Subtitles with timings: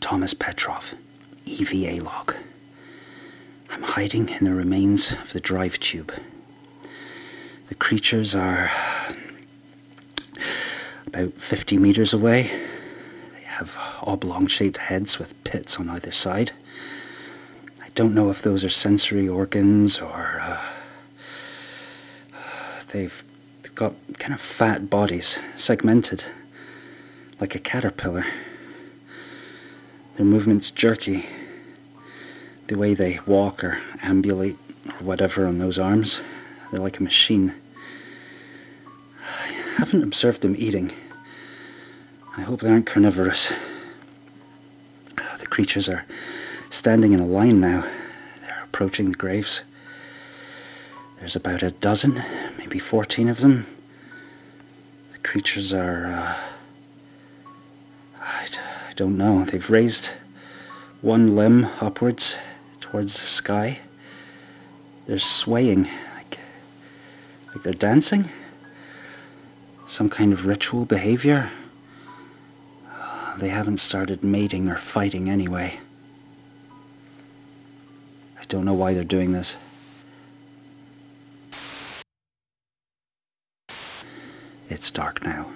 [0.00, 0.94] Thomas Petrov,
[1.46, 2.34] EVA log.
[3.70, 6.12] I'm hiding in the remains of the drive tube.
[7.68, 8.70] The creatures are
[11.06, 12.50] about 50 meters away.
[13.34, 16.52] They have oblong shaped heads with pits on either side.
[17.80, 20.40] I don't know if those are sensory organs or.
[20.42, 20.60] Uh,
[22.92, 23.22] they've
[23.74, 26.24] got kind of fat bodies, segmented,
[27.40, 28.24] like a caterpillar.
[30.20, 31.24] Their movements jerky.
[32.66, 36.20] The way they walk or ambulate or whatever on those arms,
[36.70, 37.54] they're like a machine.
[39.26, 39.46] I
[39.78, 40.92] haven't observed them eating.
[42.36, 43.50] I hope they aren't carnivorous.
[45.38, 46.04] The creatures are
[46.68, 47.86] standing in a line now.
[48.42, 49.62] They're approaching the graves.
[51.18, 52.22] There's about a dozen,
[52.58, 53.66] maybe 14 of them.
[55.12, 56.04] The creatures are.
[56.08, 56.49] Uh,
[59.00, 59.46] don't know.
[59.46, 60.10] They've raised
[61.00, 62.36] one limb upwards
[62.82, 63.78] towards the sky.
[65.06, 65.84] They're swaying,
[66.16, 66.38] like,
[67.48, 68.28] like they're dancing.
[69.86, 71.50] Some kind of ritual behavior.
[73.38, 75.80] They haven't started mating or fighting anyway.
[78.38, 79.56] I don't know why they're doing this.
[84.68, 85.46] It's dark now.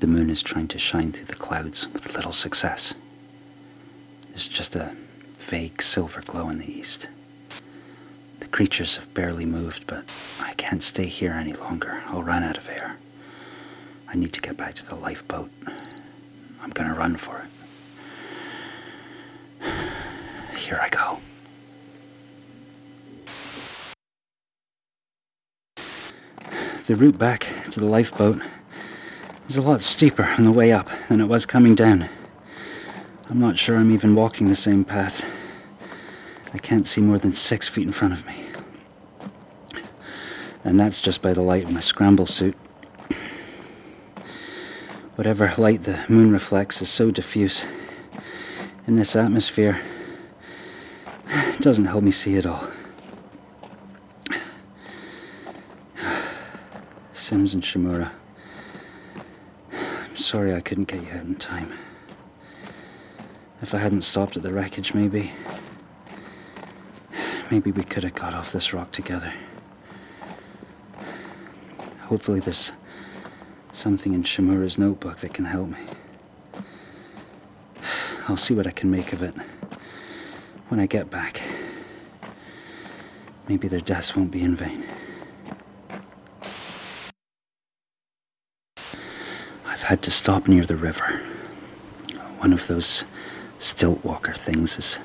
[0.00, 2.94] The moon is trying to shine through the clouds with little success.
[4.28, 4.94] There's just a
[5.40, 7.08] vague silver glow in the east.
[8.38, 10.04] The creatures have barely moved, but
[10.40, 12.00] I can't stay here any longer.
[12.06, 12.96] I'll run out of air.
[14.06, 15.50] I need to get back to the lifeboat.
[16.62, 17.42] I'm gonna run for
[19.60, 19.66] it.
[20.56, 21.18] Here I go.
[26.86, 28.40] The route back to the lifeboat
[29.48, 32.08] is a lot steeper on the way up than it was coming down.
[33.30, 35.24] I'm not sure I'm even walking the same path.
[36.52, 38.44] I can't see more than six feet in front of me.
[40.64, 42.56] And that's just by the light of my scramble suit.
[45.14, 47.64] Whatever light the moon reflects is so diffuse
[48.86, 49.80] in this atmosphere,
[51.28, 52.68] it doesn't help me see at all.
[57.12, 58.12] Sims and Shimura.
[60.18, 61.72] Sorry I couldn't get you out in time.
[63.62, 65.30] If I hadn't stopped at the wreckage, maybe.
[67.52, 69.32] Maybe we could have got off this rock together.
[72.00, 72.72] Hopefully, there's
[73.72, 75.86] something in Shimura's notebook that can help me.
[78.26, 79.36] I'll see what I can make of it
[80.66, 81.40] when I get back.
[83.48, 84.84] Maybe their deaths won't be in vain.
[89.88, 91.22] Had to stop near the river.
[92.40, 93.06] One of those
[93.58, 94.98] stilt walker things is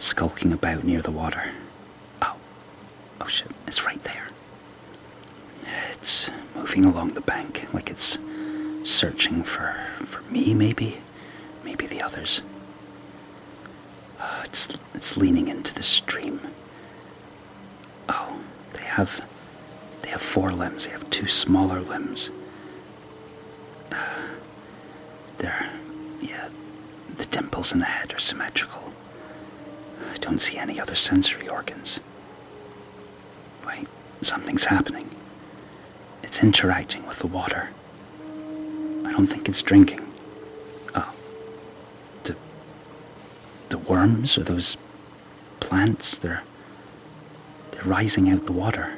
[0.00, 1.52] skulking about near the water.
[2.20, 2.34] Oh,
[3.20, 4.26] oh shit, it's right there.
[5.92, 8.18] It's moving along the bank like it's
[8.82, 9.76] searching for,
[10.06, 10.98] for me, maybe?
[11.62, 12.42] Maybe the others.
[14.20, 16.40] Oh, it's, it's leaning into the stream.
[18.08, 18.40] Oh,
[18.72, 19.24] they have,
[20.02, 20.86] they have four limbs.
[20.86, 22.30] They have two smaller limbs
[25.38, 25.70] there.
[26.20, 26.48] Yeah,
[27.16, 28.92] the dimples in the head are symmetrical.
[30.12, 32.00] I don't see any other sensory organs.
[33.66, 33.88] Wait,
[34.22, 35.14] something's happening.
[36.22, 37.70] It's interacting with the water.
[39.04, 40.06] I don't think it's drinking.
[40.94, 41.12] Oh.
[42.24, 42.36] The.
[43.70, 44.76] The worms or those
[45.60, 46.42] plants, they're.
[47.72, 48.96] They're rising out the water.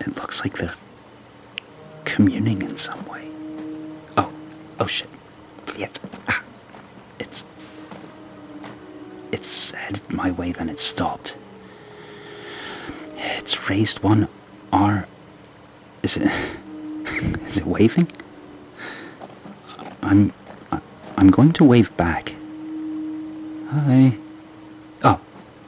[0.00, 0.74] It looks like they're
[2.06, 3.28] communing in some way.
[4.16, 4.32] Oh,
[4.80, 5.10] oh shit.
[5.76, 6.00] Yet.
[6.26, 6.42] Ah,
[7.18, 7.44] it's.
[9.30, 11.36] It's headed my way, then it stopped.
[13.16, 14.28] It's raised one
[14.72, 15.06] R.
[16.02, 16.32] Is it.
[17.46, 18.10] Is it waving?
[20.00, 20.32] I'm.
[21.18, 22.34] I'm going to wave back.
[23.70, 24.16] Hi.
[25.02, 25.18] Oh,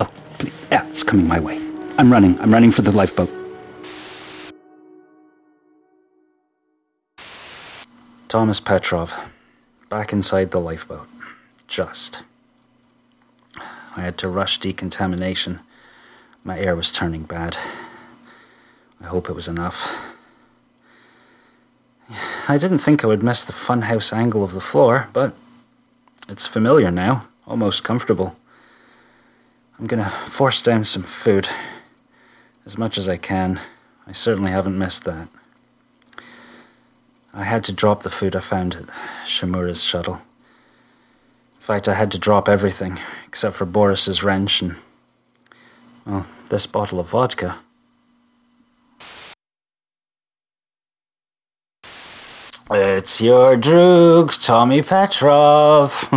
[0.01, 0.55] oh, please.
[0.71, 1.57] Yeah, it's coming my way.
[1.99, 2.39] I'm running.
[2.41, 3.48] I'm running for the lifeboat.
[8.29, 9.15] Thomas Petrov,
[9.89, 11.09] back inside the lifeboat.
[11.67, 12.21] Just.
[13.97, 15.61] I had to rush decontamination.
[16.45, 17.57] My air was turning bad.
[19.01, 19.89] I hope it was enough.
[22.47, 25.35] I didn't think I would miss the funhouse angle of the floor, but
[26.29, 28.37] it's familiar now, almost comfortable.
[29.79, 31.49] I'm gonna force down some food.
[32.67, 33.59] As much as I can.
[34.07, 35.29] I certainly haven't missed that.
[37.39, 38.87] I had to drop the food I found at
[39.25, 40.15] Shimura's shuttle.
[40.15, 42.99] In fact, I had to drop everything
[43.29, 44.75] except for Boris's wrench and,
[46.05, 47.61] well, this bottle of vodka.
[52.73, 56.09] It's your droog, Tommy Petrov.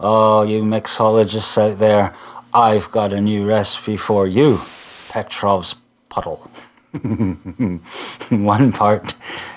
[0.00, 2.14] oh, you mixologists out there,
[2.54, 4.60] I've got a new recipe for you.
[5.10, 5.74] Petrov's
[6.08, 6.50] puddle.
[8.30, 9.14] One part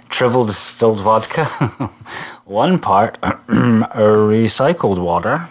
[0.10, 1.46] triple distilled vodka,
[2.46, 5.48] one part recycled water.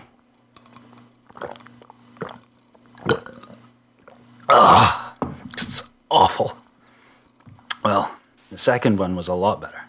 [4.49, 5.15] Ugh,
[5.55, 6.57] it's awful.
[7.85, 8.15] Well,
[8.53, 9.83] the second one was a lot better.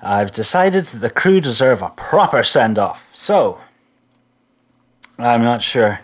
[0.00, 3.60] I've decided that the crew deserve a proper send off, so
[5.18, 6.00] I'm not sure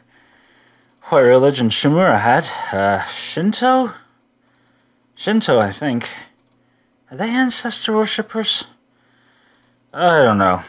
[1.09, 2.49] what religion Shimura had.
[2.73, 3.93] Uh, Shinto?
[5.15, 6.09] Shinto, I think.
[7.11, 8.65] Are they ancestor worshippers?
[9.93, 10.63] I don't know.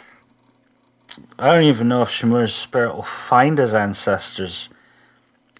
[1.40, 4.70] I don't even know if Shimura's spirit will find his ancestors.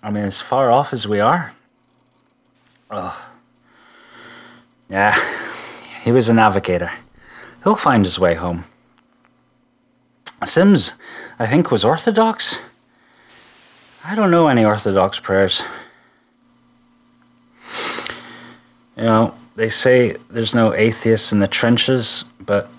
[0.04, 1.54] I mean, as far off as we are.
[2.92, 3.30] Oh.
[4.90, 5.16] Yeah,
[6.04, 6.92] he was a navigator.
[7.64, 8.66] He'll find his way home.
[10.46, 10.94] Sims,
[11.40, 12.60] I think, was Orthodox.
[14.06, 15.64] I don't know any Orthodox prayers.
[18.96, 22.70] You know, they say there's no atheists in the trenches, but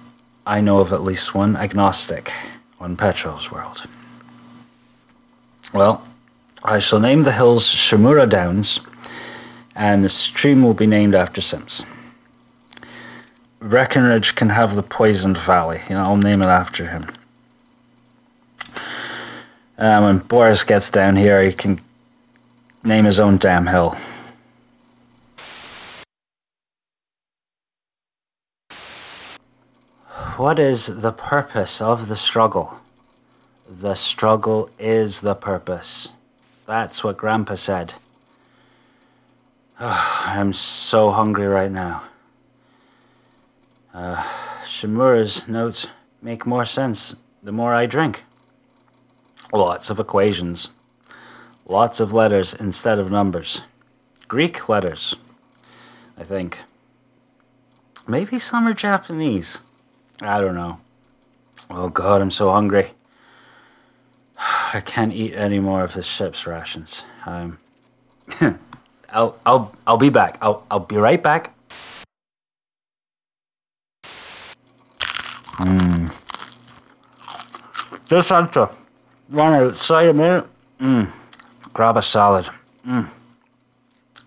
[0.46, 2.32] I know of at least one agnostic
[2.80, 3.86] on Petrov's world.
[5.72, 6.06] Well,
[6.64, 8.80] I shall name the hills Shimura Downs,
[9.74, 11.84] and the stream will be named after Sims.
[13.60, 15.82] Breckenridge can have the Poisoned Valley.
[15.88, 17.10] You know, I'll name it after him.
[19.80, 21.80] Um, when Boris gets down here, he can
[22.82, 23.96] name his own damn hill.
[30.36, 32.80] What is the purpose of the struggle?
[33.68, 36.08] The struggle is the purpose.
[36.66, 37.94] That's what Grandpa said.
[39.78, 42.02] Oh, I'm so hungry right now.
[43.94, 44.24] Uh,
[44.64, 45.86] Shimura's notes
[46.20, 48.24] make more sense the more I drink.
[49.52, 50.68] Lots of equations.
[51.66, 53.62] Lots of letters instead of numbers.
[54.26, 55.14] Greek letters,
[56.18, 56.58] I think.
[58.06, 59.58] Maybe some are Japanese.
[60.20, 60.80] I don't know.
[61.70, 62.90] Oh god, I'm so hungry.
[64.74, 67.04] I can't eat any more of the ship's rations.
[67.24, 67.58] I'm.
[69.10, 70.36] I'll I'll I'll be back.
[70.42, 71.54] I'll I'll be right back.
[78.08, 78.70] Just had to
[79.28, 80.46] run outside a minute.
[80.80, 81.10] Mmm.
[81.72, 82.48] Grab a salad.
[82.86, 83.08] Mmm.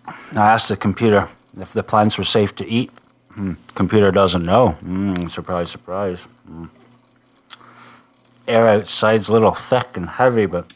[0.06, 1.28] I asked the computer
[1.58, 2.90] if the plants were safe to eat.
[3.36, 3.56] Mm.
[3.74, 4.76] Computer doesn't know.
[4.84, 6.18] Mm, surprise, surprise.
[6.50, 6.68] Mm.
[8.48, 10.72] Air outside's a little thick and heavy, but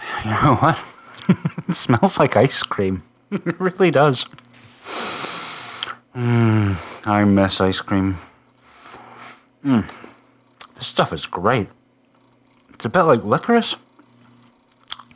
[0.24, 0.78] you know what?
[1.68, 3.02] it smells like ice cream.
[3.30, 4.24] it really does.
[6.14, 6.76] Mm,
[7.06, 8.16] I miss ice cream.
[9.64, 9.88] Mm.
[10.74, 11.68] This stuff is great.
[12.78, 13.74] It's a bit like licorice.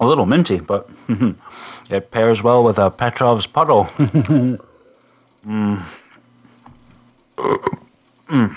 [0.00, 0.90] A little minty, but
[1.90, 3.84] it pairs well with a Petrov's puddle.
[5.44, 5.82] Mm.
[8.28, 8.56] mm.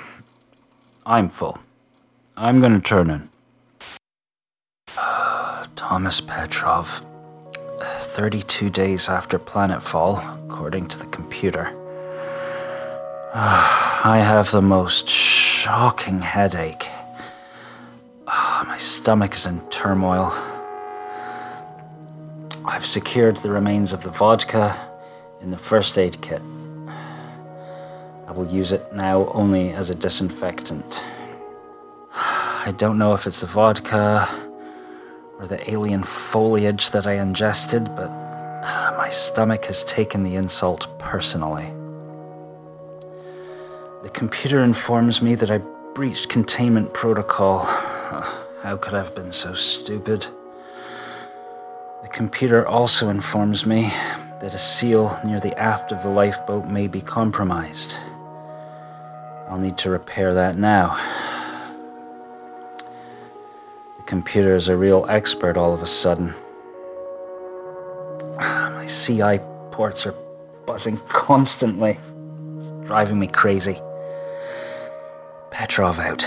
[1.04, 1.58] I'm full.
[2.38, 3.30] I'm gonna turn in.
[5.76, 7.02] Thomas Petrov.
[8.02, 11.74] 32 days after planetfall, according to the computer.
[13.34, 16.88] I have the most shocking headache.
[18.68, 20.34] My stomach is in turmoil.
[22.66, 24.76] I've secured the remains of the vodka
[25.40, 26.42] in the first aid kit.
[28.28, 31.04] I will use it now only as a disinfectant.
[32.12, 34.28] I don't know if it's the vodka
[35.38, 38.10] or the alien foliage that I ingested, but
[38.98, 41.72] my stomach has taken the insult personally.
[44.02, 45.60] The computer informs me that I
[45.94, 47.70] breached containment protocol.
[48.66, 50.26] How could I have been so stupid?
[52.02, 53.94] The computer also informs me
[54.42, 57.96] that a seal near the aft of the lifeboat may be compromised.
[59.48, 60.98] I'll need to repair that now.
[64.00, 66.34] The computer is a real expert all of a sudden.
[68.40, 70.16] Ah, my CI ports are
[70.66, 72.00] buzzing constantly.
[72.58, 73.80] It's driving me crazy.
[75.52, 76.26] Petrov out.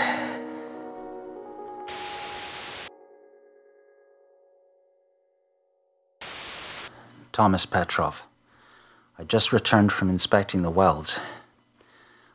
[7.39, 8.23] Thomas Petrov.
[9.17, 11.21] I just returned from inspecting the welds.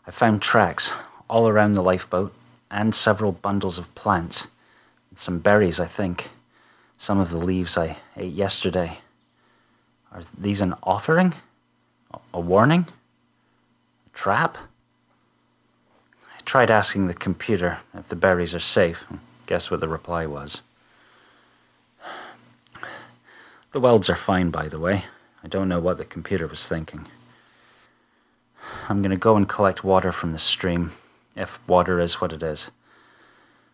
[0.06, 0.94] I found tracks
[1.28, 2.32] all around the lifeboat
[2.70, 4.46] and several bundles of plants.
[5.14, 6.30] Some berries, I think.
[6.96, 9.00] Some of the leaves I ate yesterday.
[10.10, 11.34] Are these an offering?
[12.32, 12.86] A warning?
[14.06, 14.56] A trap?
[16.34, 19.04] I tried asking the computer if the berries are safe.
[19.44, 20.62] Guess what the reply was.
[23.74, 25.06] The welds are fine, by the way.
[25.42, 27.08] I don't know what the computer was thinking.
[28.88, 30.92] I'm gonna go and collect water from the stream,
[31.34, 32.70] if water is what it is.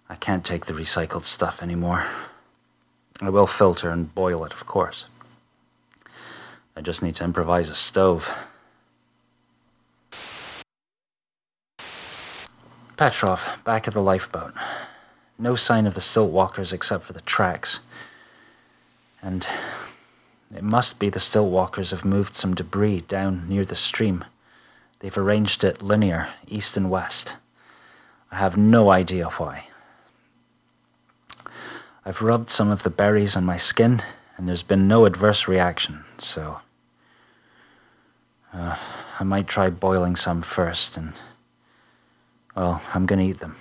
[0.08, 2.06] I can't take the recycled stuff anymore.
[3.20, 5.04] I will filter and boil it, of course.
[6.74, 8.32] I just need to improvise a stove.
[12.96, 14.54] Petrov, back at the lifeboat.
[15.38, 17.80] No sign of the stilt walkers except for the tracks.
[19.20, 19.46] And
[20.54, 24.24] it must be the stilt walkers have moved some debris down near the stream.
[24.98, 27.36] They've arranged it linear, east and west.
[28.30, 29.66] I have no idea why.
[32.04, 34.02] I've rubbed some of the berries on my skin,
[34.36, 36.60] and there's been no adverse reaction, so.
[38.52, 38.76] Uh,
[39.18, 41.12] I might try boiling some first, and.
[42.56, 43.56] Well, I'm gonna eat them.